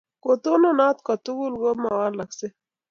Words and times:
Ko 0.23 0.29
tononot 0.43 0.97
kotugul 1.05 1.53
ok 1.69 1.75
mowolaksei 1.81 2.53